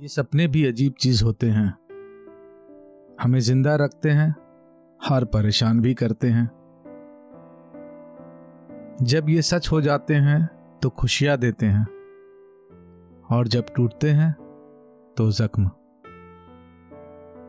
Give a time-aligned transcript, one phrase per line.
[0.00, 1.78] ये सपने भी अजीब चीज़ होते हैं।
[3.22, 4.34] हमें ज़िंदा रखते हैं,
[5.04, 6.46] हर परेशान भी करते हैं।
[9.02, 10.48] जब ये सच हो जाते हैं
[10.82, 11.86] तो खुशियाँ देते हैं।
[13.30, 14.32] और जब टूटते हैं
[15.16, 15.70] तो जख्म।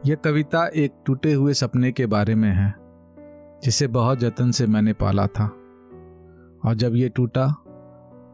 [0.06, 2.74] यह कविता एक टूटे हुए सपने के बारे में है,
[3.64, 5.48] जिसे बहुत जतन से मैंने पाला था।
[6.66, 7.48] और जब ये टूटा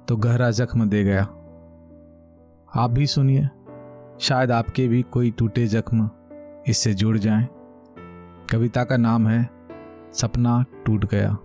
[0.07, 1.23] तो गहरा जख्म दे गया।
[2.75, 3.49] आप भी सुनिए।
[4.19, 6.09] शायद आपके भी कोई टूटे जख्म
[6.67, 7.47] इससे जुड़ जाएँ।
[8.51, 9.49] कविता का नाम है
[10.13, 11.37] सपना टूट गया।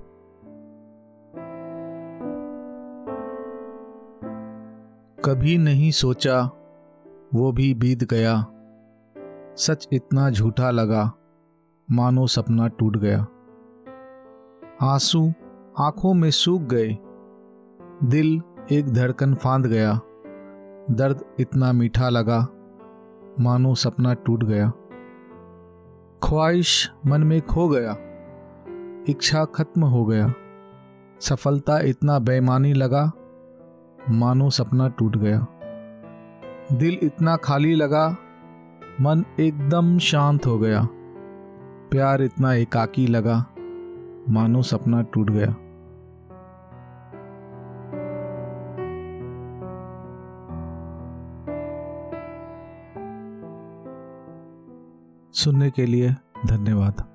[5.25, 6.43] कभी नहीं सोचा,
[7.35, 8.47] वो भी बीत गया।
[9.57, 11.13] सच इतना झूठा लगा,
[11.91, 13.27] मानो सपना टूट गया।
[14.83, 15.33] आँसू
[15.79, 16.99] आँखों में सूख गए,
[18.05, 18.43] दिल
[18.73, 20.01] एक धड़कन फांद गया।
[20.91, 22.47] दर्द इतना मीठा लगा
[23.41, 24.73] मानो सपना टूट गया।
[26.23, 27.97] ख्वाहिश मन में खो गया।
[29.09, 30.33] इच्छा खत्म हो गया।
[31.21, 33.13] सफलता इतना बेमानी लगा,
[34.11, 35.47] मानो सपना टूट गया।
[36.73, 38.17] दिल इतना खाली लगा,
[39.01, 40.89] मन एकदम शांत हो गया।
[41.91, 43.47] प्यार इतना एकाकी लगा,
[44.29, 45.55] मानो सपना टूट गया।
[55.33, 56.11] सुनने के लिए
[56.47, 57.12] धन्यवाद।